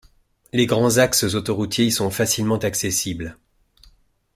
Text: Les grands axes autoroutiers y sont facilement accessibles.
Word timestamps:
Les 0.51 0.65
grands 0.65 0.97
axes 0.97 1.35
autoroutiers 1.35 1.85
y 1.85 1.91
sont 1.91 2.09
facilement 2.09 2.57
accessibles. 2.57 3.37